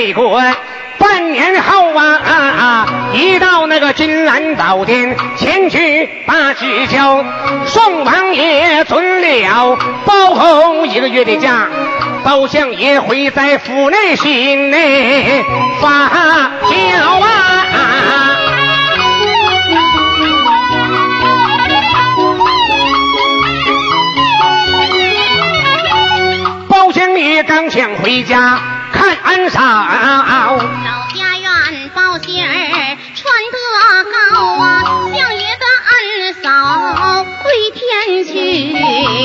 [0.00, 0.56] 出师北关，
[0.98, 7.22] 半年后啊啊啊，一到那个金兰宝殿前去把纸交，
[7.66, 11.68] 宋王爷准了包公一个月的假，
[12.24, 15.44] 包相爷会在府内心内
[15.80, 16.08] 发
[16.64, 17.56] 酵啊。
[26.68, 28.58] 包相爷刚想回家
[29.30, 29.60] 看安嫂。
[29.60, 32.48] 老家院报信儿
[33.14, 33.56] 传得
[34.10, 34.18] 高
[34.60, 34.82] 啊，
[35.14, 38.34] 相爷的恩嫂归天去。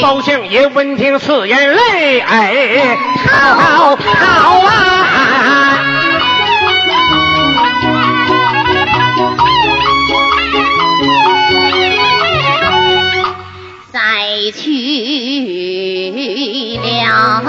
[0.04, 2.96] 包相爷闻听此言泪，哎，
[3.26, 4.72] 滔滔啊！
[13.92, 14.02] 再
[14.56, 14.70] 去
[16.84, 17.42] 了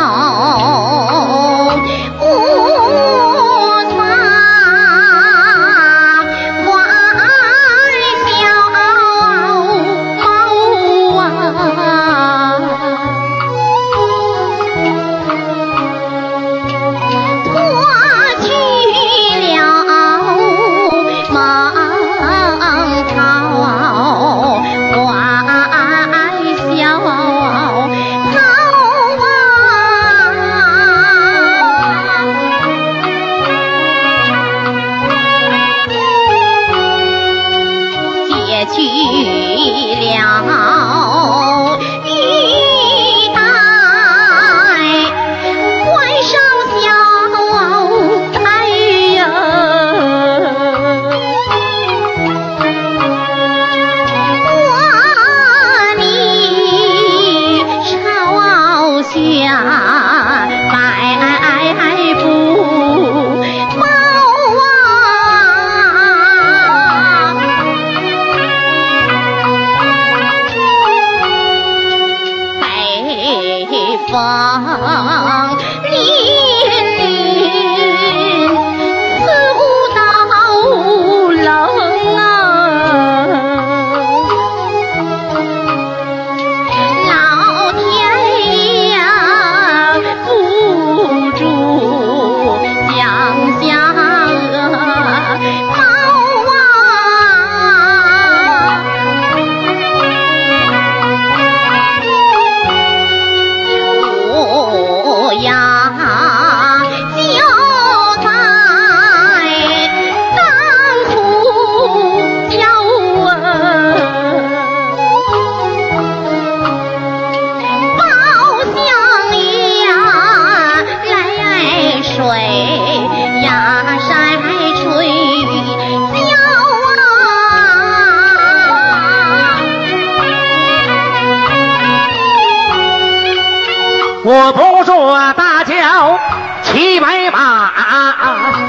[134.29, 136.19] 我不坐大轿
[136.65, 137.71] 骑白马，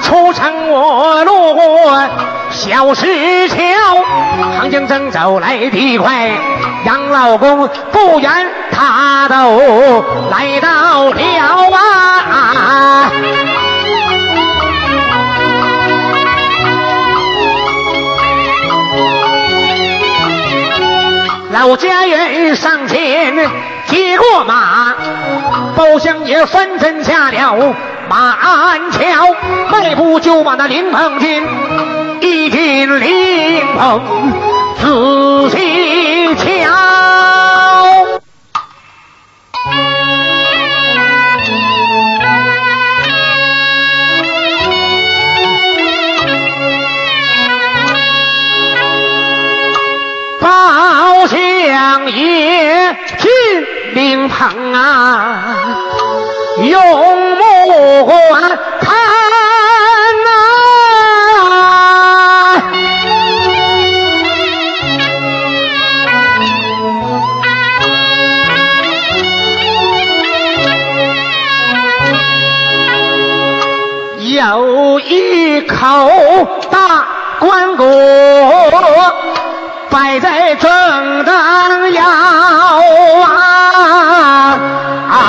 [0.04, 2.00] 出城我路过
[2.52, 3.58] 小石桥，
[4.60, 6.30] 行经正走来的快，
[6.86, 8.32] 杨老公不远
[8.72, 11.78] 他都来到了
[12.30, 13.12] 啊。
[21.50, 23.36] 老家人上前
[23.88, 24.94] 接过马，
[25.78, 27.76] 包相爷翻身下了
[28.10, 29.00] 马鞍桥，
[29.72, 31.48] 迈步就把那临棚进，
[32.22, 34.34] 一进临棚
[34.82, 36.72] 仔细瞧。
[50.42, 53.30] 包相爷金
[53.94, 55.67] 灵棚啊，
[56.60, 56.82] 用
[57.36, 58.42] 目观
[58.80, 58.96] 看
[60.26, 60.30] 呐、
[74.20, 76.10] 有一口
[76.72, 77.06] 大
[77.40, 77.86] 棺椁
[79.92, 82.04] 摆在正当腰
[83.24, 84.87] 啊。
[85.18, 85.24] 啊！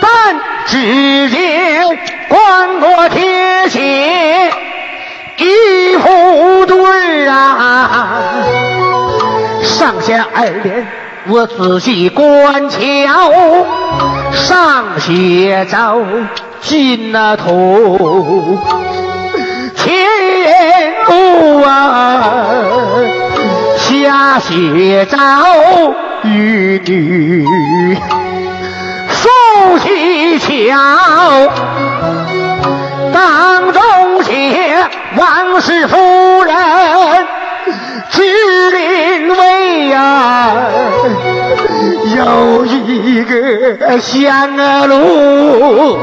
[0.00, 1.84] 但只见
[2.28, 3.80] 棺椁贴起
[5.38, 8.22] 一副对儿啊，
[9.62, 10.86] 上下二联
[11.28, 12.78] 我仔细观瞧，
[14.32, 16.02] 上写着
[16.60, 18.58] 金那头
[19.76, 19.94] 千
[21.06, 22.22] 古啊，
[23.76, 25.18] 下写着
[26.22, 27.46] 玉女。
[29.08, 30.80] 夫妻桥，
[33.12, 35.96] 当中写王氏夫
[36.44, 36.56] 人
[38.10, 38.22] 知
[38.70, 40.56] 临位呀，
[42.16, 44.56] 有一个香
[44.88, 45.98] 炉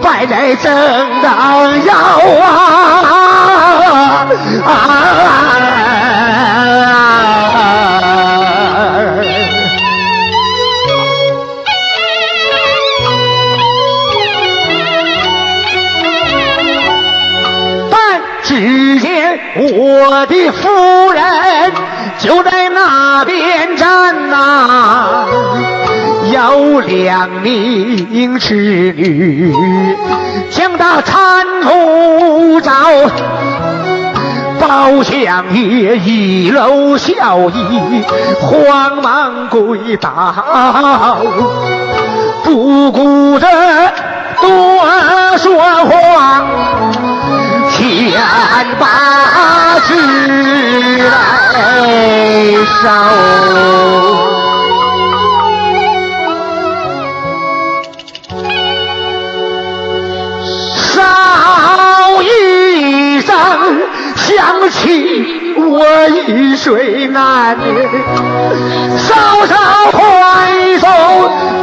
[0.00, 0.72] 摆在正
[1.22, 1.94] 当腰
[2.42, 2.46] 啊
[4.66, 4.66] 啊！
[19.90, 21.72] 我的夫人
[22.18, 25.26] 就在那边站呐、
[26.32, 28.54] 有两名侍
[28.92, 29.52] 女
[30.50, 32.70] 将她搀扶着。
[34.60, 38.04] 包相爷一搂笑意，
[38.40, 41.18] 慌忙跪倒，
[42.44, 43.46] 不顾着
[44.40, 46.44] 多说话。
[47.70, 48.12] 千
[48.78, 49.94] 把纸
[51.08, 51.12] 来
[52.82, 52.90] 烧。
[65.72, 67.56] 我一水难，
[68.98, 69.14] 稍
[69.46, 69.54] 稍
[69.92, 69.98] 回
[70.78, 70.86] 首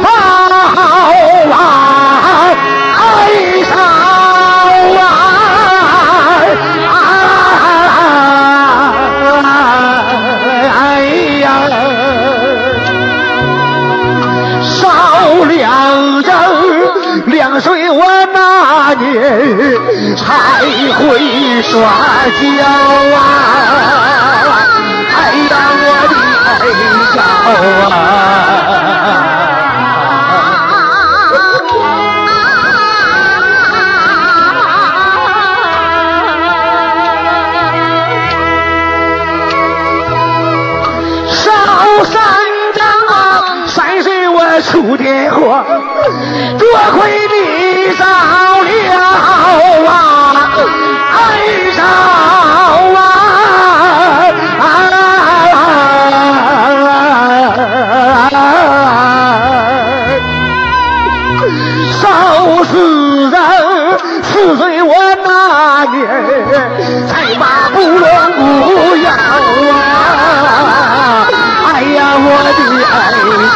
[0.02, 0.08] 报
[1.52, 1.58] 啊，
[2.96, 3.02] 哀
[3.64, 3.70] 伤
[4.96, 5.04] 啊，
[10.74, 10.80] 哎
[11.42, 11.46] 呀。
[14.62, 14.72] 少
[15.44, 16.32] 两人，
[17.26, 19.06] 两岁我那年
[20.28, 20.60] 还
[20.92, 21.72] 会耍
[22.38, 22.60] 娇
[23.16, 23.18] 啊！
[25.16, 25.18] 哎
[25.48, 26.46] 呀，我的爱
[27.14, 27.18] 娇
[27.88, 27.90] 啊！
[41.30, 41.36] 少
[42.04, 42.12] 三
[42.74, 43.16] 丈啊，
[43.66, 44.08] 三岁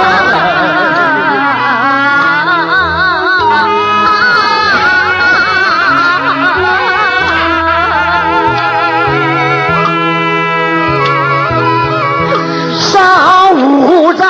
[12.78, 14.26] 上五丈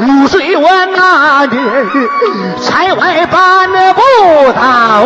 [0.00, 1.58] 五岁我那年
[2.60, 3.74] 才外搬不
[4.54, 5.02] 到啊，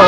[0.00, 0.04] 哦，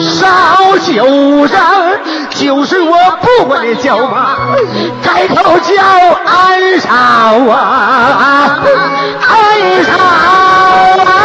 [0.00, 1.04] 烧酒
[1.46, 1.50] 人，
[2.30, 4.38] 酒是我不会叫吧？
[5.02, 5.74] 改口叫
[6.24, 6.88] 安少
[7.52, 8.58] 啊，
[9.28, 11.19] 安少啊。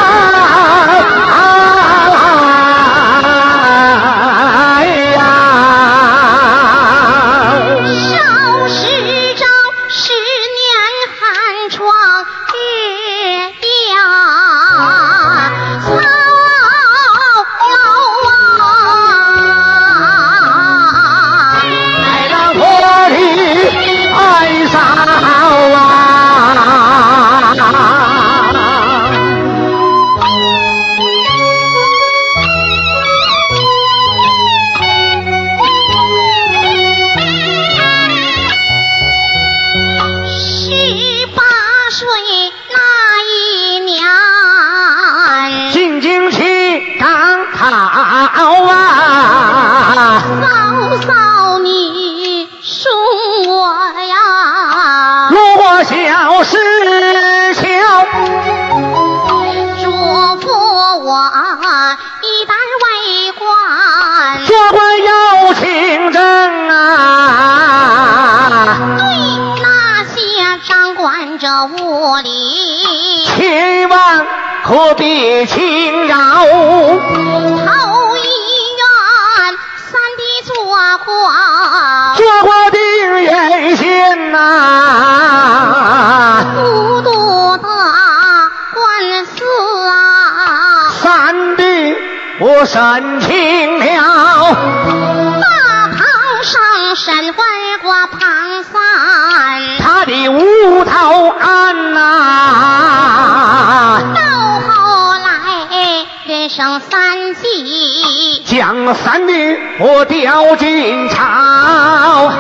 [108.94, 112.34] 三弟我掉进草万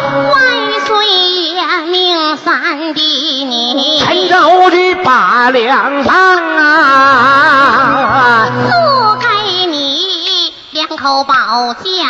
[0.85, 12.05] 岁爷命三弟你沉着的把粮仓啊赐给你两口宝剑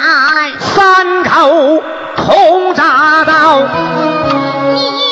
[0.59, 1.83] 三口
[2.15, 5.04] 铜铡刀。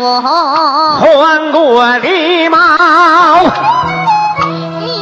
[0.00, 2.56] 我穿过礼帽
[4.78, 4.96] 你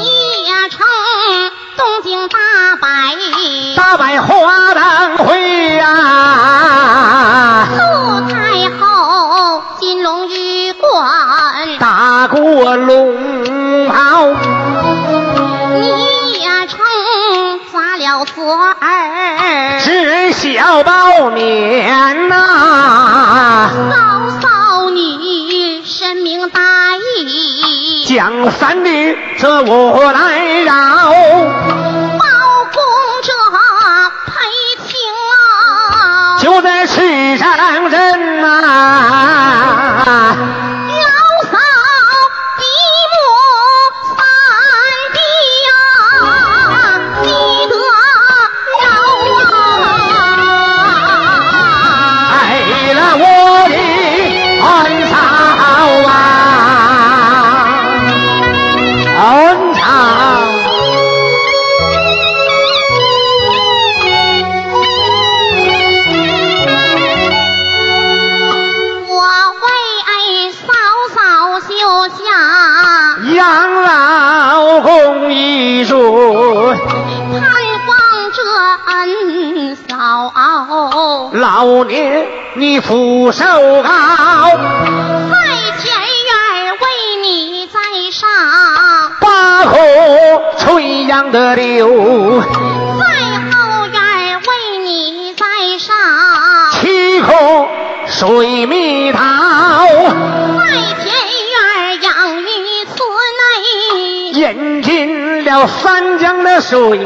[0.47, 0.87] 也称
[1.77, 2.39] 东京八
[2.81, 2.89] 百
[3.77, 11.79] 大百花灯会啊窦太后金龙玉冠。
[11.79, 14.35] 打过龙袍。
[15.75, 16.81] 你也称
[17.71, 19.79] 砸了佛儿。
[19.81, 22.16] 只小包面
[28.51, 30.73] 三弟这我来饶
[32.19, 32.27] 包
[32.73, 32.83] 公
[33.23, 33.33] 这
[34.27, 34.33] 赔
[34.87, 34.95] 情
[35.33, 36.39] 啊。
[36.39, 38.57] 就在世上人呐
[78.85, 83.89] 三嫂，老年你福寿高，
[85.31, 85.37] 在
[85.79, 85.93] 前
[86.27, 86.85] 院为
[87.23, 87.79] 你栽
[88.13, 88.29] 上。
[89.21, 89.77] 八棵
[90.59, 91.89] 翠杨的柳，
[92.41, 93.07] 在
[93.51, 95.45] 后院为你栽
[95.79, 95.95] 上。
[96.73, 97.33] 七棵
[98.07, 100.67] 水蜜桃，在
[101.03, 101.07] 前
[101.53, 102.45] 院养育
[102.95, 102.99] 孙
[103.41, 106.99] 内，饮尽了三江的水。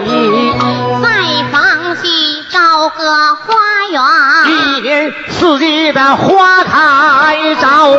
[2.97, 3.55] 个花
[3.91, 4.01] 园，
[4.47, 7.99] 一年四季的花开照，在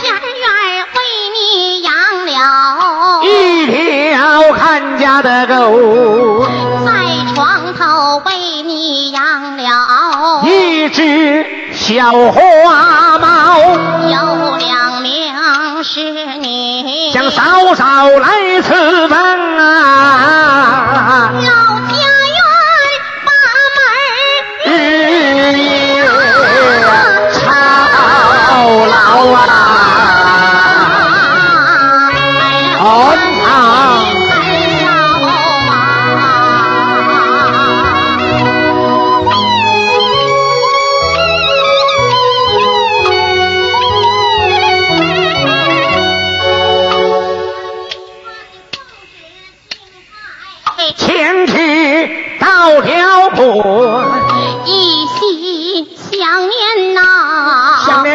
[0.00, 0.46] 前院
[0.94, 0.98] 为
[1.34, 1.92] 你养
[2.26, 6.44] 了，一条看家的狗，
[6.84, 6.90] 在
[7.34, 16.00] 床头为你养了，一只小花猫，有两名侍
[16.38, 19.41] 女，想嫂嫂来吃饭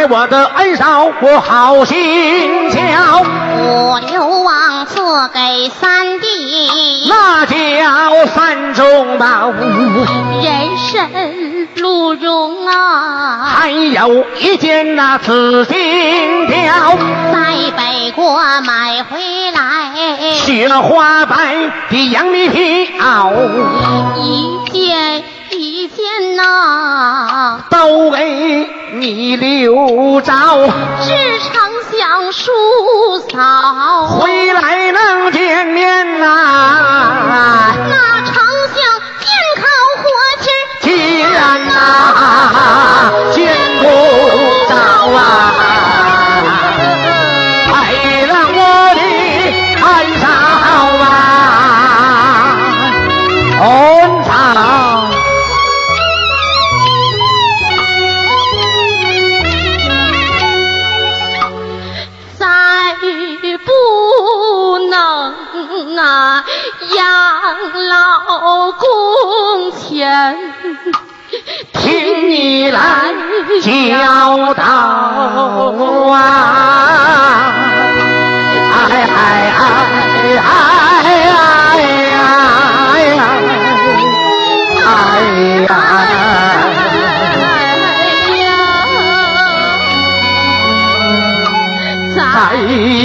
[0.09, 2.77] 我的恩嫂，我好心焦，
[3.57, 5.01] 我流亡赐
[5.33, 9.51] 给三弟，那叫三中宝。
[9.51, 15.75] 人参鹿茸啊，还有一件那紫金
[16.47, 16.97] 貂，
[17.33, 19.19] 在北国买回
[19.51, 21.35] 来，雪花白
[21.89, 23.33] 的羊皮袄，
[24.21, 25.23] 一件
[25.57, 30.31] 一天呐，都给你留着，
[31.01, 32.51] 只常想叔
[33.31, 38.77] 嫂，回来能见面呐、那常想
[39.19, 39.65] 健康
[39.97, 40.05] 活
[40.41, 40.61] 气儿。
[40.81, 40.87] 既
[41.21, 41.71] 然呐、
[43.33, 43.37] 见
[43.79, 43.83] 不
[44.69, 44.75] 着
[45.15, 45.46] 啊，
[70.07, 70.37] 天，
[71.73, 72.79] 听你来
[73.61, 74.63] 教导
[76.11, 76.15] 啊！
[78.73, 80.49] 哎哎哎哎哎
[81.29, 81.39] 哎
[82.15, 82.25] 哎
[84.85, 84.89] 哎
[85.67, 85.69] 呀！
[92.15, 92.19] 再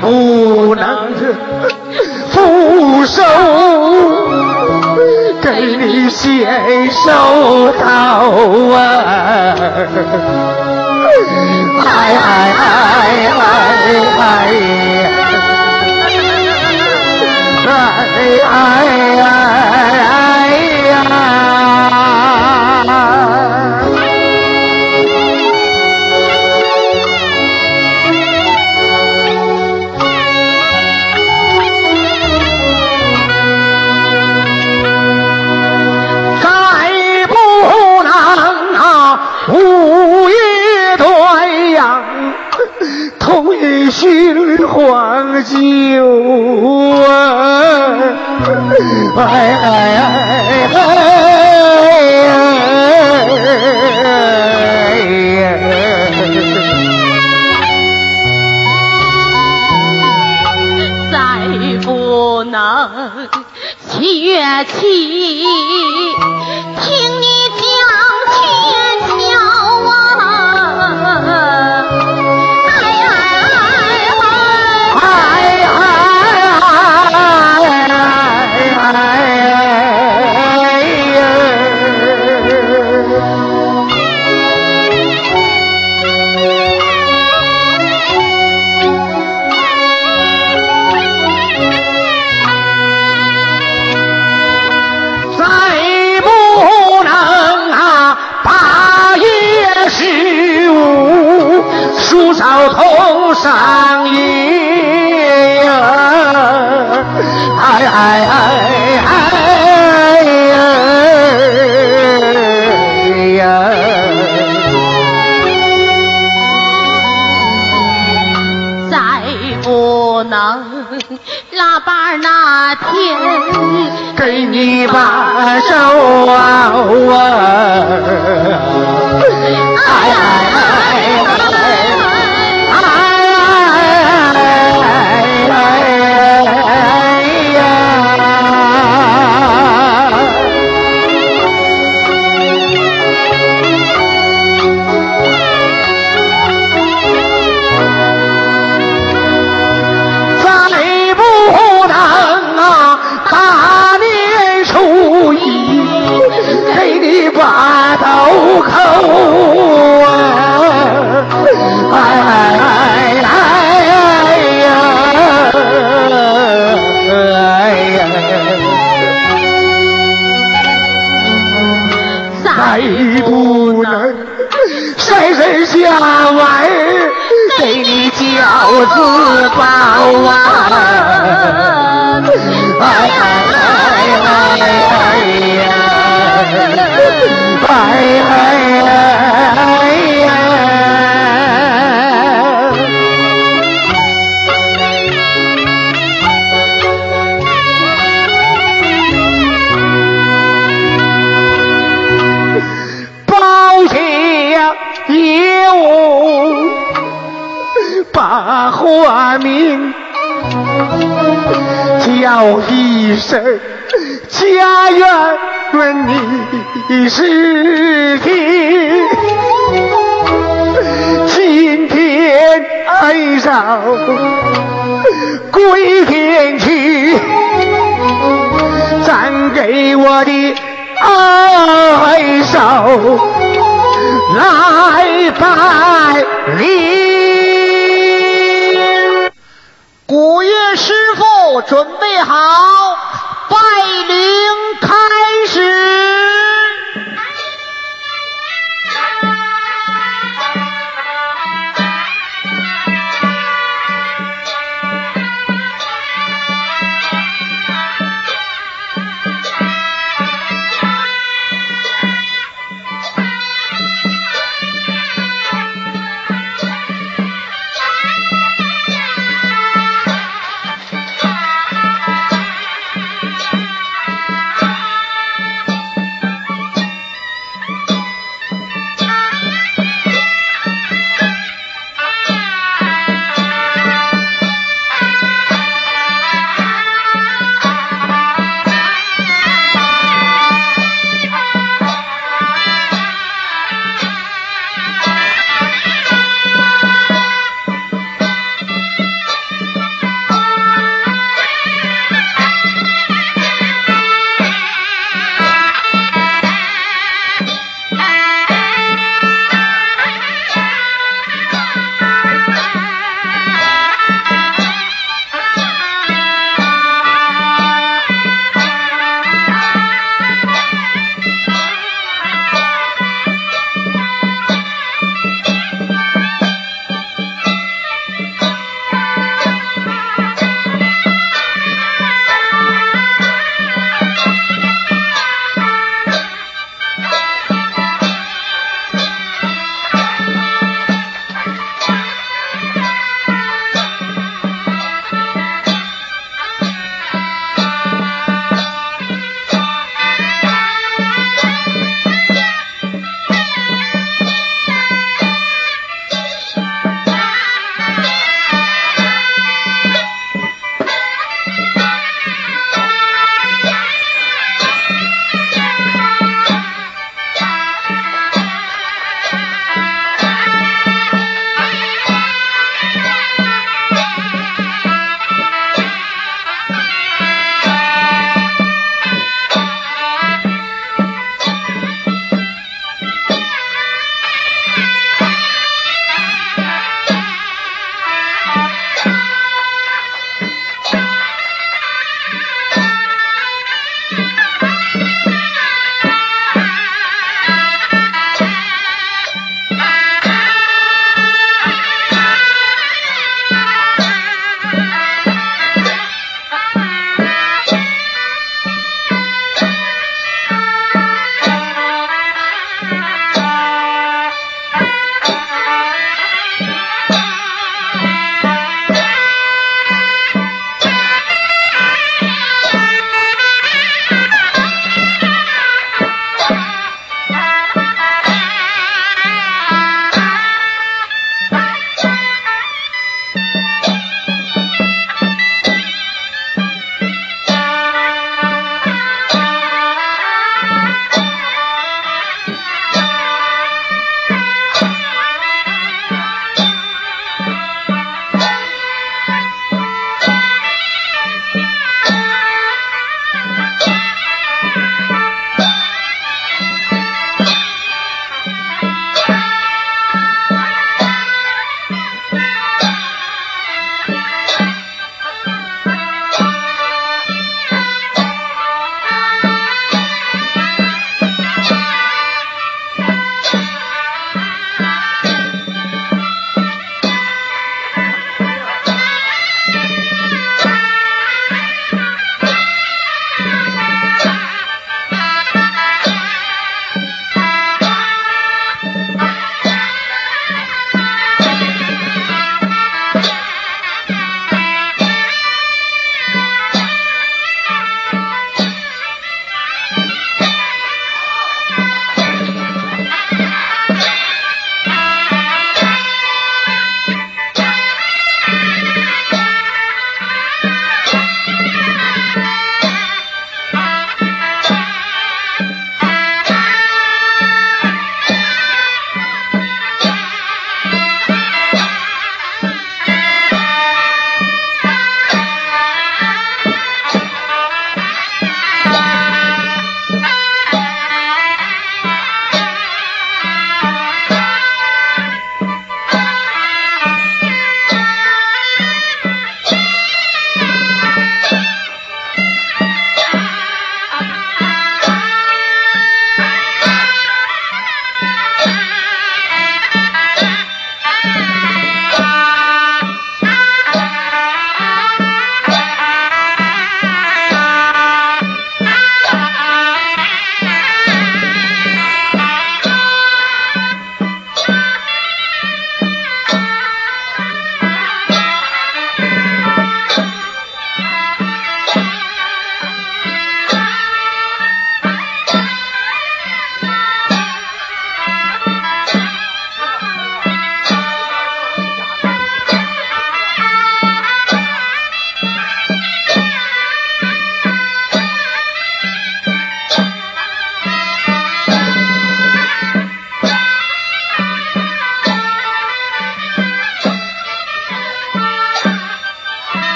[0.00, 0.82] 不能
[2.30, 2.36] 复
[3.06, 3.22] 手。
[5.50, 7.86] 给你献手套
[8.74, 8.76] 啊！
[11.80, 12.26] 哎哎
[12.58, 12.70] 哎
[13.38, 13.40] 哎
[14.18, 14.22] 哎！
[17.66, 17.70] 哎
[18.44, 18.50] 哎
[19.20, 19.47] 哎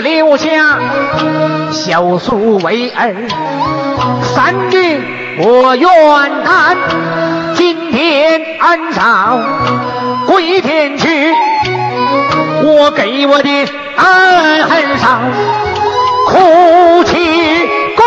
[0.00, 0.48] 留下
[1.70, 3.14] 小叔为儿，
[4.22, 5.02] 三女
[5.38, 5.88] 我愿
[6.44, 6.76] 担，
[7.54, 9.40] 今天恩朝
[10.26, 11.34] 归天去。
[12.62, 13.48] 我给我的
[13.96, 15.22] 儿上
[16.26, 18.04] 哭泣关，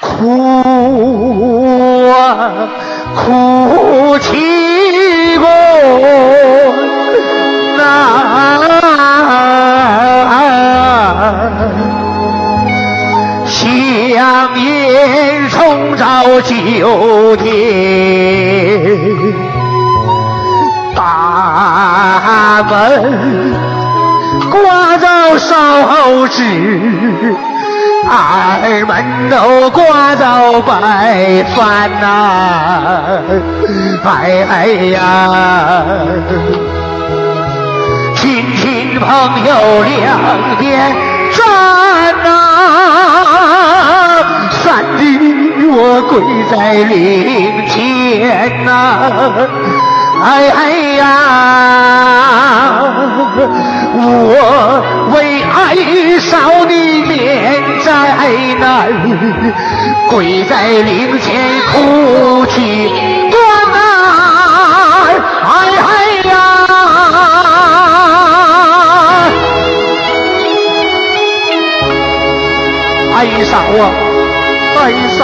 [0.00, 2.68] 哭啊
[3.14, 4.65] 哭泣
[16.96, 17.52] 九天。
[20.94, 22.72] 大门
[24.50, 26.40] 挂着烧纸，
[28.08, 33.20] 二门都挂着白饭呐，
[34.04, 34.98] 哎哎呀，
[38.14, 39.06] 亲戚朋
[39.44, 40.96] 友两边
[41.32, 41.44] 站
[42.24, 42.26] 呐，
[44.66, 45.00] 三弟
[45.68, 46.18] 我跪
[46.50, 48.68] 在灵前呐。
[50.24, 50.60] 哎哎
[50.96, 51.04] 呀！
[53.94, 54.02] 我
[55.14, 55.54] 为爱
[56.18, 57.14] 少你连
[57.84, 57.86] 在
[58.58, 58.64] 那，
[60.10, 61.24] 跪在灵前
[61.70, 62.90] 哭泣
[63.30, 63.36] 断
[63.72, 63.78] 啊！
[65.46, 65.54] 哎
[65.86, 65.88] 哎
[66.28, 66.32] 呀！
[73.14, 73.82] 哀少啊，
[74.78, 75.18] 哀伤。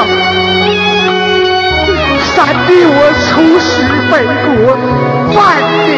[2.34, 2.96] 三弟，我
[3.28, 3.70] 出师
[4.10, 4.12] 北
[4.46, 4.50] 国
[5.34, 5.36] 半
[5.86, 5.90] 年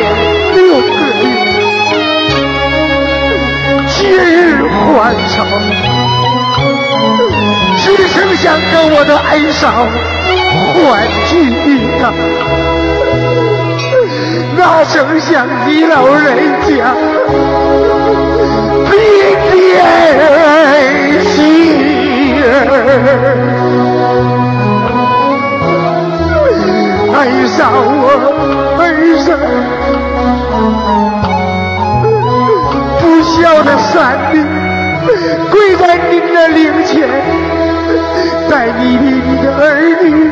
[0.54, 1.24] 六个月，
[3.86, 4.18] 今日
[4.66, 4.92] 还
[5.30, 5.36] 朝，
[7.78, 8.42] 只剩下
[8.72, 9.62] 跟我的恩嫂
[10.74, 10.76] 还
[11.28, 11.32] 聚
[11.64, 11.68] 一
[12.00, 12.02] 场，
[14.56, 16.26] 哪成想你老人
[16.66, 16.68] 家
[18.90, 18.92] 比
[19.50, 19.52] 天
[21.22, 21.32] 喜
[21.80, 21.83] 儿。
[27.14, 27.16] 爱
[27.46, 28.04] 上我，
[28.78, 28.82] 爱
[29.24, 29.26] 上
[33.00, 33.32] 不孝
[33.62, 33.92] 的三
[34.30, 34.34] 弟，
[35.50, 37.08] 跪在您的灵前，
[38.50, 39.64] 带你的你的儿
[40.02, 40.30] 女，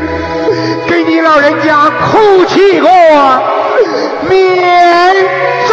[0.87, 2.91] 给你老人家哭泣过，
[4.29, 4.37] 免
[5.67, 5.73] 灾。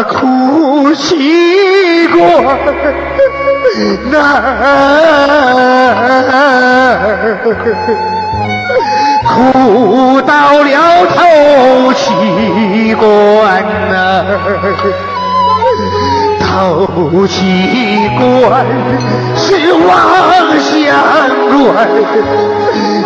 [0.00, 2.20] 啊哭泣过
[4.10, 4.16] 那
[9.28, 14.24] 哭到了头七关呐，
[16.50, 18.66] 头七关
[19.36, 19.88] 是望
[20.58, 20.68] 乡
[21.48, 21.88] 关。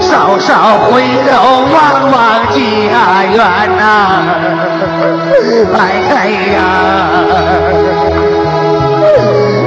[0.00, 1.32] 稍稍回头
[1.72, 1.74] 望
[2.10, 2.14] 望
[2.50, 2.54] 家
[3.24, 3.36] 园
[3.76, 3.82] 呐，
[5.74, 5.78] 哎
[6.54, 6.58] 呀，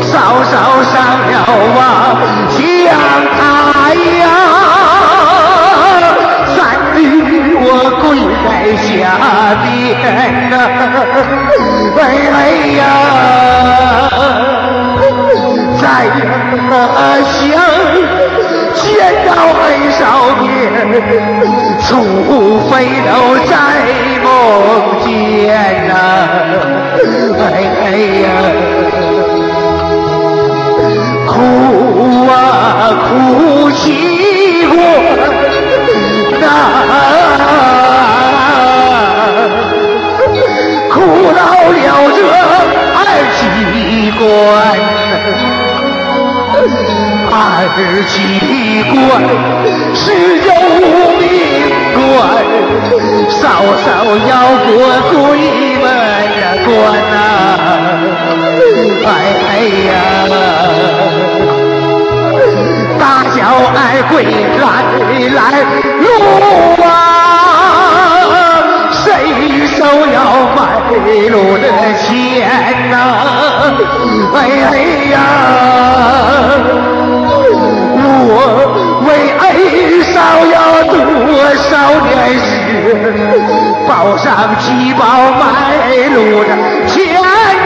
[0.02, 0.12] 稍
[0.44, 0.54] 稍
[0.84, 0.96] 上
[1.28, 1.34] 了
[1.76, 1.80] 望
[2.56, 2.58] 江
[3.38, 3.38] 台
[4.20, 4.24] 呀，
[7.70, 8.06] 我跪
[8.44, 8.48] 在
[8.82, 8.88] 下
[9.64, 9.66] 边
[10.50, 10.54] 呐，
[12.00, 12.02] 哎
[12.34, 12.40] 哎
[12.78, 12.82] 呀，
[15.82, 15.84] 再
[17.24, 17.36] 想。
[18.80, 18.86] 见
[19.26, 19.30] 到
[19.64, 20.00] 恩少
[20.42, 20.48] 年，
[21.88, 21.90] 除
[22.70, 23.10] 非都
[23.48, 23.52] 在
[24.24, 24.26] 梦
[25.04, 25.08] 间
[25.88, 25.92] 呐！
[27.42, 27.44] 哎
[27.84, 27.86] 哎
[28.24, 28.26] 呀，
[31.28, 31.36] 哭
[32.30, 32.32] 啊
[33.10, 33.10] 哭
[33.72, 33.82] 泣
[34.68, 34.72] 过
[36.40, 36.46] 那，
[42.18, 42.24] 这
[42.98, 43.00] 二
[43.36, 43.40] 七
[44.18, 44.20] 关。
[47.30, 47.34] 二
[48.08, 48.12] 七
[48.92, 48.92] 关
[49.94, 50.02] 是
[50.48, 50.50] 有
[51.20, 51.24] 命
[51.94, 52.02] 关，
[53.30, 53.40] 嫂
[53.86, 53.88] 嫂
[54.28, 54.32] 要
[54.66, 54.68] 过
[55.12, 55.16] 鬼
[55.78, 55.86] 门
[56.66, 56.68] 关
[57.14, 57.16] 呐！
[59.06, 59.08] 哎
[59.88, 59.90] 呀，
[63.00, 63.02] 大
[63.36, 63.38] 小
[63.76, 63.78] 二
[64.10, 64.14] 鬼
[64.58, 64.66] 来
[65.36, 65.40] 来
[66.04, 66.06] 路
[66.84, 66.88] 啊，
[69.58, 70.20] 谁手要
[70.56, 70.60] 买
[71.30, 71.66] 路的
[71.98, 72.06] 钱
[72.92, 72.94] 呐？
[74.36, 74.38] 哎
[75.10, 75.18] 呀！
[78.30, 78.32] 我
[79.08, 79.44] 为恩
[80.04, 80.94] 少要多
[81.56, 81.70] 少
[82.06, 82.46] 年时，
[83.88, 84.26] 报上
[84.60, 85.02] 几包
[85.40, 85.42] 买
[86.14, 86.50] 路的
[86.86, 86.96] 钱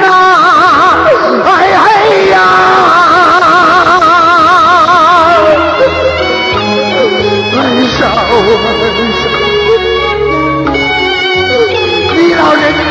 [0.02, 0.08] 呐？
[1.46, 1.50] 哎
[2.32, 2.36] 呀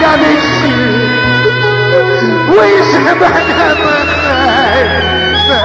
[0.00, 0.48] 家的事，
[2.56, 4.18] 为什么那么难
[5.50, 5.56] 儿？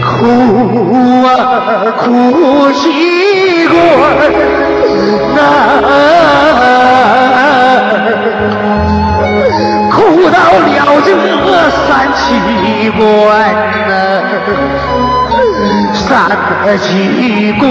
[0.00, 0.10] 苦
[1.26, 1.28] 啊
[1.98, 2.04] 苦
[2.72, 2.82] 西
[3.66, 3.74] 瓜
[5.34, 5.42] 难。
[10.60, 11.08] 了这
[11.86, 12.18] 三七
[12.90, 13.00] 关
[13.88, 13.92] 呐，
[15.94, 16.06] 三
[16.64, 17.62] 个七关，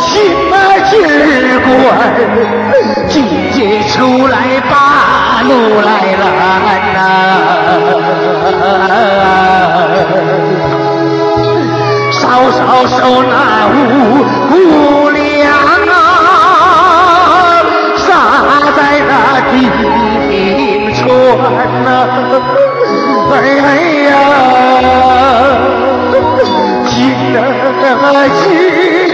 [0.00, 0.12] 心
[0.52, 0.54] 啊
[0.90, 1.08] 劲儿
[1.64, 1.68] 关，
[3.08, 3.14] 进
[3.52, 3.58] 进
[3.88, 3.92] 出
[4.28, 4.34] 来
[4.70, 4.72] 把
[5.42, 5.50] 路
[5.80, 5.90] 来
[6.20, 6.22] 了
[6.94, 6.96] 呐。
[12.12, 13.32] 稍稍收那
[13.70, 13.74] 五
[14.50, 14.52] 谷
[15.10, 15.20] 粮
[15.88, 15.92] 啊，
[17.96, 18.06] 撒
[18.76, 19.12] 在那
[19.50, 19.52] 地
[20.34, 21.06] 平川
[21.84, 21.86] 呐，
[23.30, 23.34] 哎
[24.08, 24.12] 呀，
[26.86, 26.92] 今
[27.36, 27.38] 儿
[28.40, 28.42] 今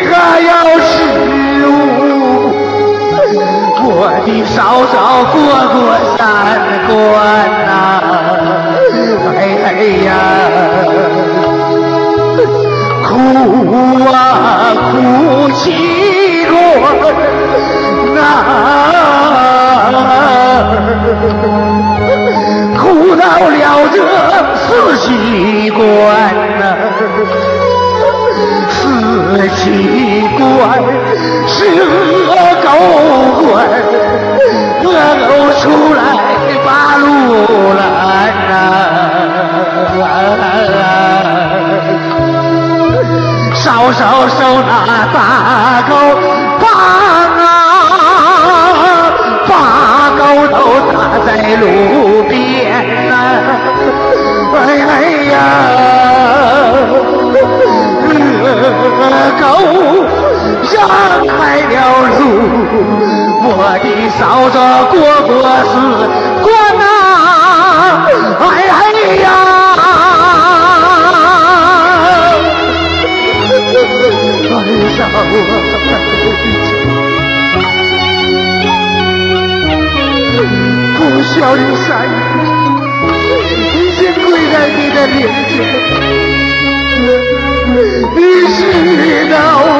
[0.09, 0.13] 个
[0.49, 0.51] 要
[0.81, 0.89] 十
[1.67, 1.69] 五，
[3.85, 3.89] 我
[4.25, 4.57] 的嫂
[4.91, 4.95] 嫂
[5.33, 5.37] 过
[5.75, 5.77] 过
[6.17, 6.19] 三
[6.89, 6.89] 关
[7.67, 7.69] 呐，
[9.29, 9.69] 哎
[10.07, 10.09] 呀。
[13.03, 13.13] 苦
[14.13, 14.15] 啊
[14.91, 14.93] 苦
[15.55, 15.59] 习
[16.47, 16.55] 惯
[18.17, 18.25] 啊，
[22.77, 23.63] 苦到了
[23.93, 23.97] 这
[24.57, 25.81] 四喜关
[26.59, 26.63] 呐，
[28.71, 29.59] 四喜
[30.39, 30.41] 关
[31.47, 31.55] 是
[32.29, 32.31] 恶
[32.63, 32.69] 狗
[33.43, 33.49] 关，
[34.85, 34.87] 恶
[35.27, 35.29] 狗
[35.61, 35.65] 出
[35.95, 35.99] 来
[36.65, 37.07] 把路
[37.75, 37.81] 拦
[38.49, 38.51] 呐。
[43.55, 44.71] 稍稍收那
[45.13, 45.17] 大
[45.89, 45.93] 狗
[51.27, 51.65] 在路
[52.29, 52.35] 边
[53.09, 53.13] 呐！
[54.53, 54.59] 哎
[55.31, 55.35] 呀，
[59.41, 59.43] 狗
[60.73, 60.75] 让
[61.27, 61.31] 开
[61.69, 61.75] 了
[62.19, 62.21] 路，
[63.43, 63.49] 我
[63.83, 63.87] 的
[64.19, 64.57] 嫂子
[64.91, 64.95] 过
[65.27, 65.31] 过
[65.71, 65.73] 四
[66.43, 66.47] 关
[66.81, 66.89] 啊！
[68.41, 68.45] 哎
[69.23, 69.25] 呀！
[74.97, 75.17] 上啊！
[81.33, 81.89] 不孝的三
[83.73, 85.17] 已经跪在你的面
[85.49, 85.55] 前，
[88.17, 88.19] 你
[88.97, 89.71] 知道吗？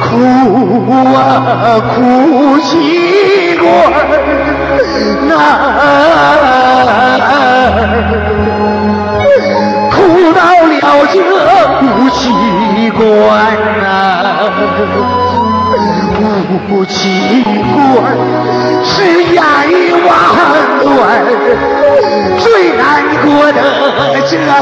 [0.00, 0.06] 苦
[0.92, 1.18] 啊
[1.96, 1.96] 苦
[2.60, 2.72] 习
[3.56, 3.64] 惯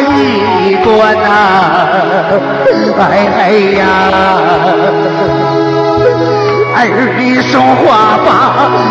[0.01, 0.89] 一关
[1.23, 1.27] 呐，
[2.99, 3.41] 哎
[3.79, 3.81] 呀。
[6.75, 6.85] 儿
[7.17, 8.27] 女说话把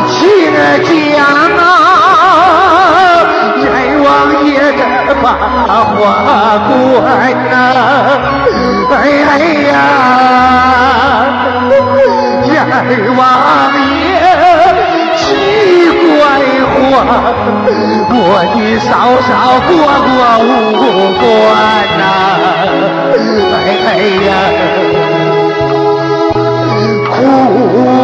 [0.08, 0.18] 情
[0.88, 1.20] 讲
[1.60, 1.62] 啊，
[3.58, 3.64] 阎
[4.02, 4.08] 王
[4.46, 5.26] 爷这把
[5.92, 5.94] 话
[6.70, 6.72] 关
[7.52, 7.54] 呐，
[8.96, 8.96] 哎
[9.68, 9.74] 呀，
[12.46, 12.56] 阎
[13.18, 13.20] 王
[14.00, 14.01] 爷，
[16.84, 18.16] 我
[18.56, 18.90] 的嫂
[19.28, 19.30] 嫂
[19.68, 19.72] 过
[20.08, 20.10] 过
[20.44, 20.48] 五
[21.20, 21.24] 关
[22.00, 22.02] 呐，
[23.88, 23.90] 哎
[24.26, 24.30] 呀。
[27.14, 27.18] 苦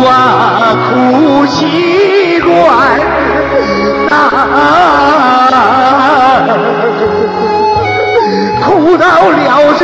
[0.06, 0.12] 啊
[0.86, 0.92] 苦
[1.48, 1.60] 习
[2.42, 2.48] 惯
[4.12, 4.14] 啊，
[8.64, 8.66] 苦
[8.98, 9.40] 到了
[9.80, 9.82] 这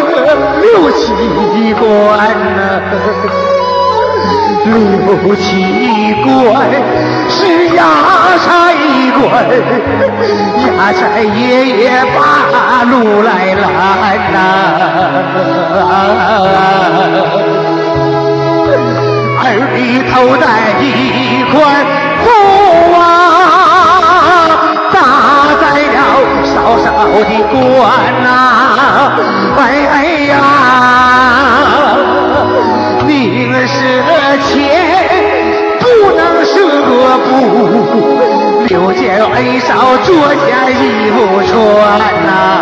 [0.62, 1.04] 六七
[1.74, 1.82] 关
[2.56, 2.60] 呐，
[4.66, 6.26] 六七关
[7.30, 7.36] 是
[7.76, 7.82] 压
[8.46, 8.48] 寨
[9.20, 9.22] 关，
[10.66, 11.82] 压寨爷爷
[12.16, 12.18] 把
[12.84, 13.64] 路来拦
[14.32, 14.36] 呐。
[19.46, 19.46] 儿
[19.76, 19.78] 女
[20.10, 20.44] 头戴
[20.82, 20.84] 一
[21.52, 21.54] 块
[22.24, 22.26] 布
[22.98, 23.02] 啊，
[24.94, 24.96] 打
[25.62, 25.64] 在
[25.94, 25.96] 了
[26.46, 26.86] 嫂嫂
[27.20, 27.54] 的关
[28.24, 28.26] 呐，
[29.58, 29.60] 哎
[30.30, 30.34] 呀，
[33.08, 33.78] 宁舍
[34.48, 34.52] 钱
[35.80, 35.86] 不
[36.16, 36.54] 能舍
[37.18, 37.32] 布，
[38.68, 41.54] 留件恩嫂做件衣服穿
[42.26, 42.53] 呐，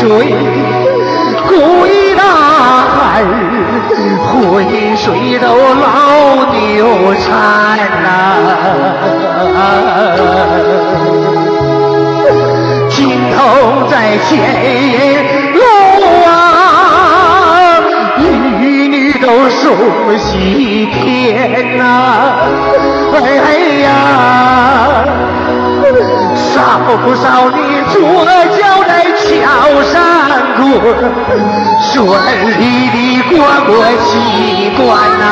[0.00, 0.08] 水
[1.46, 2.22] 归大
[2.88, 3.22] 海，
[4.24, 4.64] 浑
[4.96, 5.84] 水都老
[6.54, 6.86] 牛
[7.16, 7.22] 缠
[8.02, 8.08] 呐。
[12.88, 13.38] 金头
[13.90, 14.32] 在前
[15.52, 15.60] 路
[16.24, 16.28] 啊，
[18.16, 19.76] 女女都送
[20.16, 21.82] 西天呐！
[23.12, 23.18] 哎
[23.82, 23.86] 呀，
[26.34, 26.48] 少
[27.04, 27.58] 不少你
[27.92, 28.24] 左
[28.56, 28.90] 脚在
[29.30, 29.38] 桥
[29.84, 29.94] 上
[30.56, 30.60] 过，
[31.80, 31.94] 顺
[32.58, 32.96] 利的
[33.30, 33.30] 过
[33.66, 33.70] 过
[34.04, 34.10] 七
[34.76, 34.82] 关
[35.18, 35.22] 呐！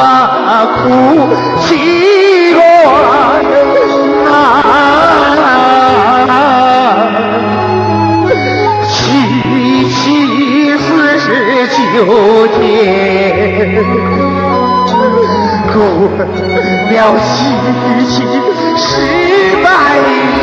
[0.00, 0.80] 啊，哭
[1.60, 1.66] 泣
[2.54, 2.60] 过
[4.32, 4.32] 啊，
[8.88, 8.92] 七
[9.88, 9.96] 七
[10.78, 11.26] 四十
[11.68, 12.58] 九天，
[15.78, 15.86] 过
[16.18, 17.30] 了七
[18.04, 18.14] 七
[18.76, 18.82] 十
[19.62, 19.66] 百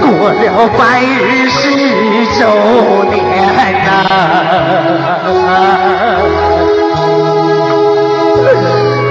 [0.00, 0.42] 过了
[0.78, 1.58] 百日是
[2.38, 2.40] 周
[3.10, 3.12] 年
[3.84, 3.88] 呐。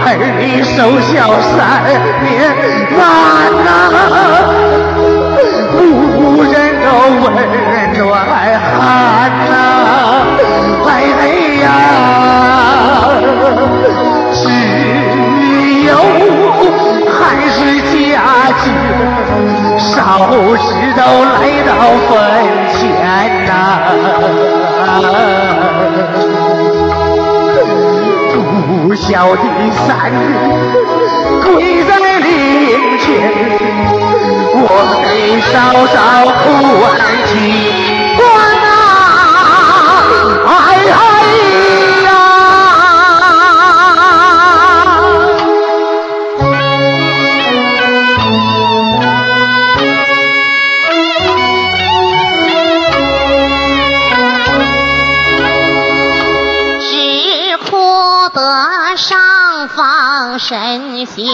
[0.06, 0.08] 儿
[0.40, 1.12] 女守孝
[1.44, 1.60] 三
[2.24, 2.28] 年
[2.98, 3.00] 难
[3.66, 3.68] 呐，
[5.76, 5.84] 无
[6.42, 6.88] 人都
[7.22, 7.28] 温
[7.98, 8.00] 暖
[8.80, 8.80] 寒
[9.50, 9.52] 呐，
[10.88, 10.90] 哎
[11.62, 11.68] 呀，
[17.52, 18.66] 是家境
[19.78, 19.88] 少
[20.56, 20.64] 时
[20.96, 21.70] 都来到
[22.08, 22.10] 坟
[22.74, 22.78] 前
[23.46, 23.50] 呐。
[28.90, 30.18] 不孝的三人
[31.44, 31.48] 跪
[31.84, 31.90] 在
[32.20, 32.28] 灵
[33.00, 33.08] 前，
[34.56, 34.64] 我
[35.04, 35.08] 得
[35.52, 35.52] 稍
[35.88, 35.98] 稍
[36.40, 36.44] 哭
[36.82, 36.86] 完
[37.28, 37.89] 几
[61.06, 61.26] 神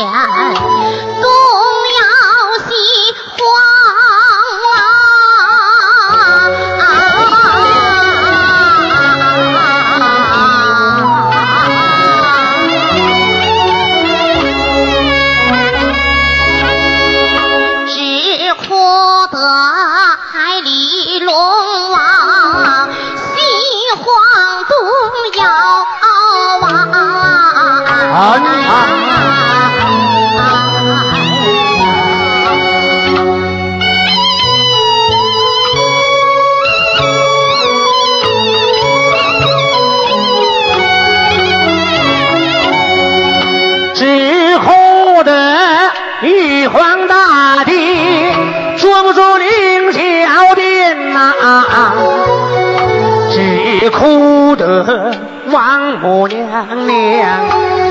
[55.51, 57.47] 王母娘娘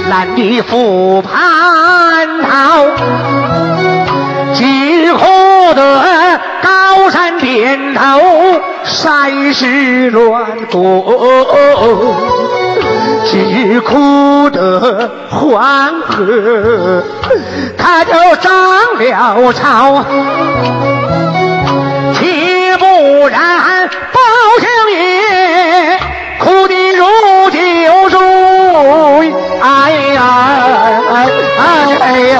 [0.08, 1.28] 难地赴蟠
[2.42, 2.86] 桃，
[4.54, 8.00] 只哭得高山点头
[8.84, 11.02] 山石乱滚，
[13.24, 17.02] 只哭得黄河
[17.78, 18.52] 它就涨
[18.98, 20.04] 了潮，
[22.14, 22.84] 岂不
[23.28, 24.20] 然包
[24.60, 25.33] 相爷。
[26.38, 27.04] 哭的如
[27.50, 27.58] 酒
[28.10, 28.18] 水，
[29.60, 29.64] 哎
[30.14, 30.20] 呀，
[31.58, 32.36] 哎呀，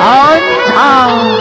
[0.00, 0.04] 安
[0.68, 0.72] 常。
[0.76, 1.31] 相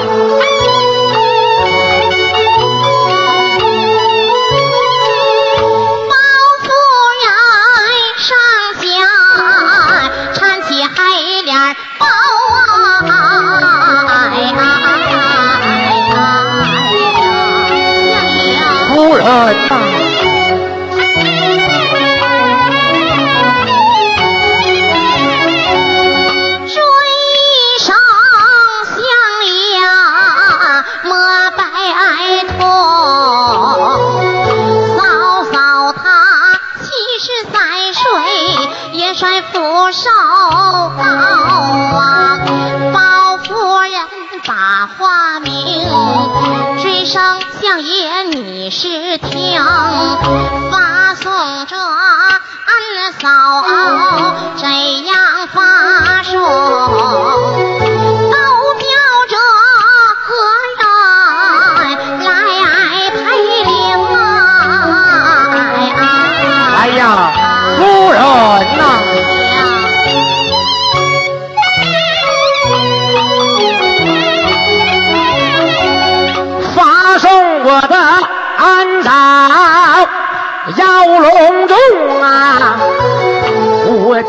[19.22, 19.81] heart.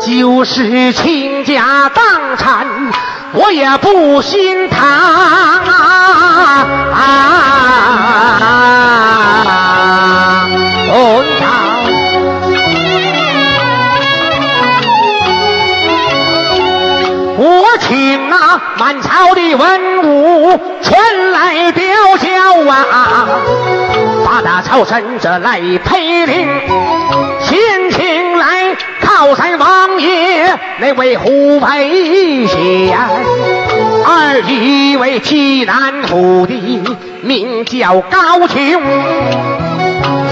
[0.05, 2.03] 就是倾家荡
[2.37, 2.67] 产，
[3.31, 6.67] 我也不心疼啊！
[6.93, 6.99] 啊
[10.89, 11.43] 哦呀
[17.35, 21.83] 我请那满朝的文武全来吊
[22.17, 22.27] 孝
[22.69, 23.27] 啊，
[24.25, 26.47] 八大朝臣这来陪灵，
[27.39, 32.97] 先请来靠山王爷那位虎陪仙，
[34.05, 36.83] 二一位济南府的
[37.21, 38.79] 名叫高俅。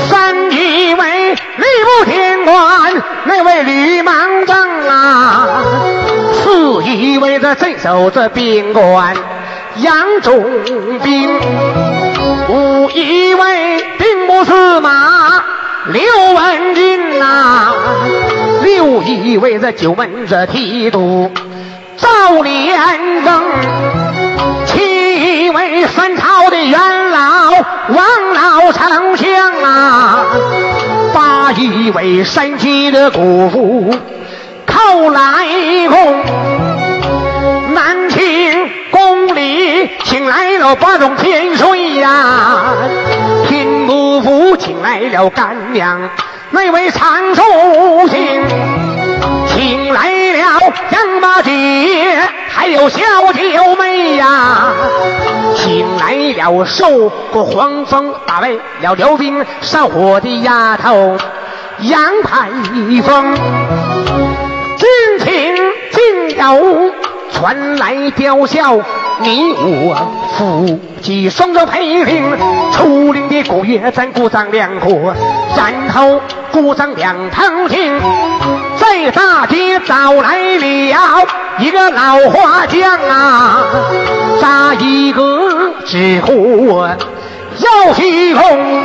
[0.09, 1.37] 三一位礼
[1.83, 5.47] 部天官，那位吕芒正啊；
[6.33, 9.15] 四一位这镇守这边关
[9.77, 10.43] 杨仲
[11.01, 11.29] 兵；
[12.49, 15.43] 五一位兵部司马
[15.87, 16.01] 刘
[16.33, 17.73] 文静呐；
[18.63, 21.31] 六一位这九门这提督
[21.97, 23.43] 赵连登。
[24.65, 27.51] 七位三朝的元老
[27.89, 30.25] 王老丞相啊，
[31.13, 33.93] 八一位山西的姑父
[34.65, 35.45] 寇来
[35.89, 36.23] 公，
[37.73, 42.73] 南清宫里请来了八种天水呀，
[43.47, 46.09] 天不府请来了干娘，
[46.51, 47.43] 那位常寿
[48.07, 48.43] 星。
[49.47, 51.51] 请来了杨八姐，
[52.49, 52.99] 还有小
[53.33, 54.73] 九妹呀，
[55.55, 58.49] 请来了受过黄蜂打败
[58.81, 61.17] 了刘冰烧火的丫头
[61.79, 62.49] 杨排
[63.03, 63.35] 风，
[64.77, 65.55] 军情
[65.91, 66.91] 今有
[67.31, 68.79] 传来吊孝，
[69.19, 72.23] 你我夫妻双双陪领，
[72.71, 75.13] 出领的古月咱鼓掌两鼓，
[75.57, 76.21] 然后
[76.51, 77.99] 鼓掌两旁听。
[78.77, 81.27] 在大街找来了
[81.59, 83.63] 一个老花匠啊，
[84.41, 86.83] 扎一个纸糊
[87.57, 88.81] 要西红，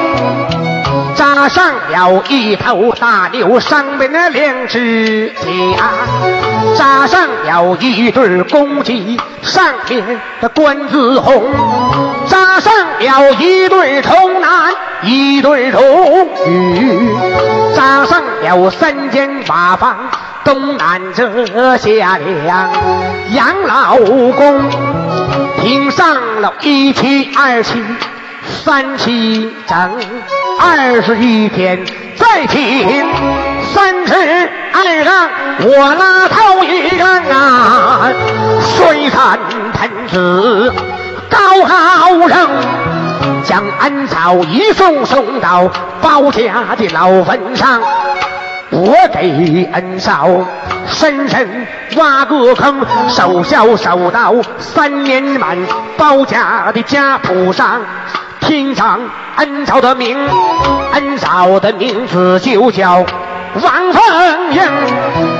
[1.15, 5.33] 扎上了一头大牛上面的两只
[5.77, 5.91] 甲，
[6.77, 11.45] 扎上了一对公鸡上面的冠子红，
[12.29, 17.15] 扎上了一对童男一对童女。
[17.75, 20.09] 扎上了三间瓦房，
[20.45, 21.45] 东南这
[21.77, 22.71] 下两
[23.33, 24.71] 杨老公，
[25.61, 27.85] 听上了一七二七
[28.65, 30.01] 三七整，
[30.59, 31.85] 二十一天
[32.17, 33.07] 再听
[33.75, 34.15] 三十
[34.73, 35.29] 二杠，
[35.61, 38.11] 我拉头一杠啊，
[38.77, 39.39] 水山
[39.75, 40.73] 喷子
[41.31, 42.49] 高高升。
[43.45, 45.71] 将安草一送送到
[46.03, 47.81] 包家的老坟上，
[48.71, 50.29] 我给恩嫂
[50.89, 51.67] 深深
[51.97, 55.57] 挖个坑，守孝守到三年满，
[55.97, 57.81] 包家的家谱上
[58.41, 58.99] 听上
[59.37, 60.19] 恩嫂的名，
[60.93, 63.05] 恩嫂的名字就叫
[63.63, 65.36] 王凤英。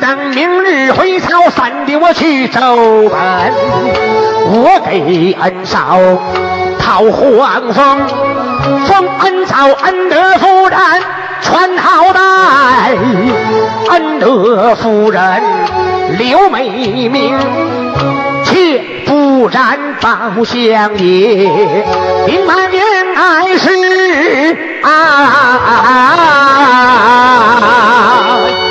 [0.00, 2.60] 等明日回朝三的我去走
[3.08, 3.52] 奔，
[4.52, 5.98] 我给恩嫂。
[6.78, 8.06] 讨黄蜂，
[8.86, 10.78] 封恩草恩德夫人
[11.42, 12.20] 传好带，
[13.90, 15.42] 恩德夫人
[16.16, 17.36] 刘美名，
[18.44, 21.50] 切不染包相爷
[22.24, 22.84] 明满恋
[23.16, 23.68] 爱是
[24.82, 24.88] 啊，
[28.46, 28.65] 恩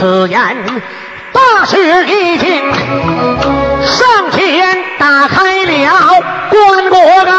[0.00, 0.56] 此言，
[1.30, 2.72] 大事已经，
[3.84, 7.30] 上前打开了棺椁盖。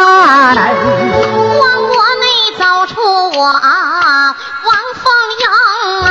[1.57, 2.25] 棺椁内
[2.59, 2.93] 走出
[3.31, 3.59] 我王
[4.93, 5.03] 凤
[5.41, 5.43] 英
[6.05, 6.07] 啊。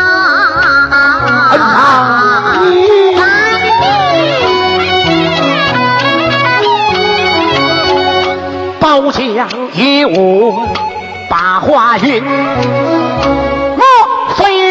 [8.80, 10.66] 包浆一舞，
[11.28, 12.24] 把花云。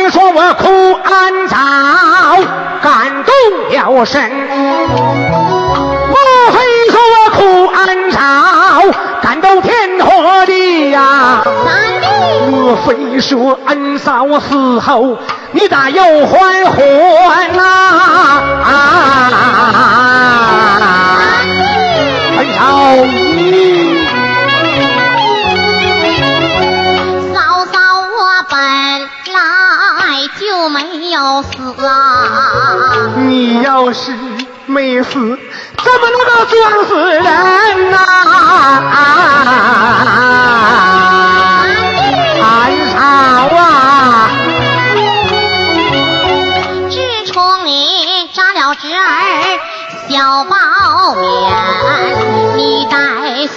[0.10, 1.57] 说我哭安早，
[2.82, 3.34] 感动
[3.70, 4.32] 了神。
[6.10, 6.16] 莫
[6.51, 6.57] 非
[6.89, 7.39] 说我哭
[7.74, 7.78] 安
[8.12, 8.20] 早，
[9.22, 11.43] 感动天和地呀。
[12.49, 15.18] 莫非说恩嫂死后
[15.51, 17.64] 你咋又还魂呐、
[18.64, 18.72] 啊？
[22.38, 22.60] 恩嫂，
[31.10, 31.49] 要死
[31.86, 33.10] 啊！
[33.28, 34.16] 你要是
[34.66, 37.24] 没死，怎么能够撞死人
[37.91, 37.97] 呐、
[42.41, 42.45] 恩
[42.93, 42.99] 嫂
[43.57, 43.60] 啊，
[46.89, 46.93] 自
[47.32, 47.72] 从你
[48.34, 48.97] 扎了侄儿
[50.10, 50.55] 小包
[51.16, 51.26] 面，
[52.55, 52.95] 你待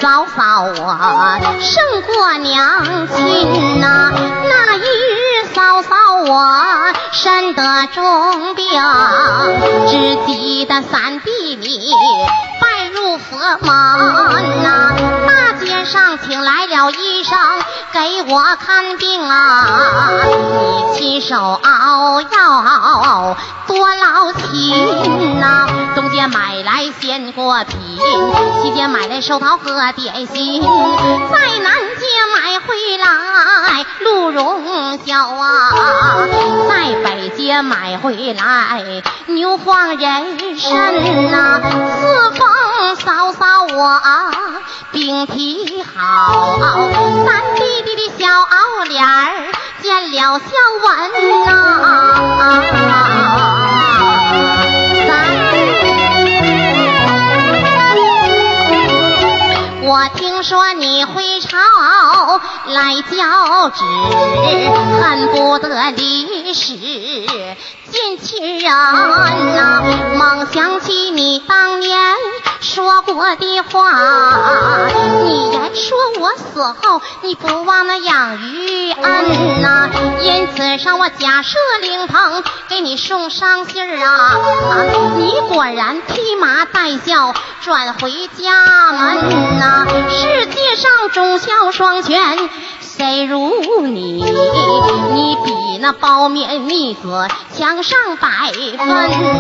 [0.01, 0.77] 嫂嫂我
[1.61, 4.13] 胜过娘亲呐、
[4.45, 4.81] 那一
[5.83, 8.65] 日嫂嫂我身得重病，
[9.89, 11.93] 只记得三弟你
[12.61, 14.95] 拜入佛门呐、
[15.27, 17.37] 大街上请来了医生
[17.93, 25.41] 给我看病啊，你亲手熬药多劳心。
[25.41, 25.67] 呐、
[25.97, 27.99] 东街买来鲜果品，
[28.63, 32.07] 西街买来寿桃和点心，在南街
[32.83, 35.71] 回来鹿茸小啊，
[36.69, 44.03] 在北街买回来牛黄人参呐、四凤嫂嫂我
[44.91, 46.59] 病体好，
[47.25, 49.31] 三弟弟的小熬脸儿
[49.81, 50.47] 见了笑
[50.83, 51.13] 纹
[51.47, 53.62] 呐、
[59.93, 61.59] 我听说你回朝
[62.65, 63.85] 来交旨，
[65.03, 68.73] 恨不得离世见亲人
[69.55, 69.83] 呐、
[70.17, 72.02] 梦想起你当年
[72.75, 74.89] 说过的话，
[75.25, 79.91] 你言说我死后你不忘那养育恩呐、
[80.23, 84.39] 因此上我假设灵棚给你送上信儿啊，
[85.19, 92.49] 你果然披麻戴孝转回家门呐、世界上忠孝双全。
[93.03, 93.51] 谁如
[93.85, 94.23] 你？
[94.23, 98.29] 你比那包面蜜子强上百
[98.79, 98.87] 分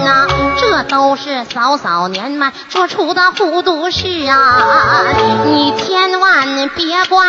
[0.04, 0.26] 呐、
[0.58, 5.04] 这都是嫂嫂年迈做出的糊涂事啊！
[5.46, 7.28] 你千万别怪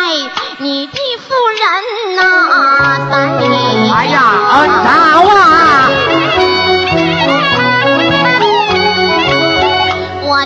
[0.58, 3.46] 你的夫人呐、三弟。
[3.94, 4.88] 哎呀，恩嫂
[5.36, 5.88] 啊，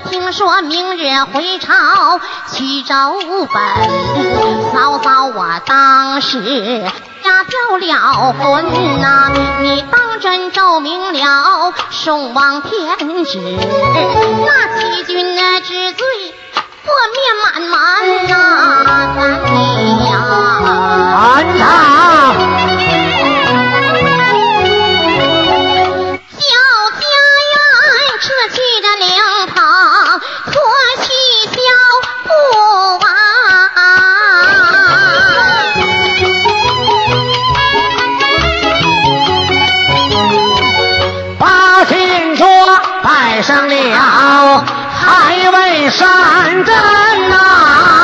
[0.00, 2.20] 听说明日回朝
[2.52, 2.94] 去周
[3.52, 3.58] 本，
[4.72, 6.38] 嫂嫂我当时
[6.80, 9.30] 呀交了魂呐、
[9.60, 13.38] 你当真奏明了送往天旨，
[14.46, 16.06] 那欺君之罪
[16.84, 19.50] 破灭满门呐、三弟
[20.06, 20.12] 呀。
[21.20, 21.64] 恩嫂，
[43.08, 46.06] 爱上了，还未山
[46.62, 46.74] 珍
[47.30, 47.97] 呐、包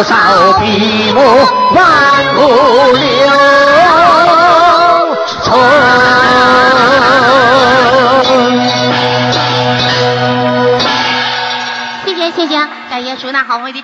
[0.00, 0.16] 老少
[0.58, 1.22] 笔墨
[1.72, 1.84] 万
[2.34, 2.40] 古
[2.92, 3.04] 流
[12.06, 13.82] 谢谢谢谢，感谢朱大好会的。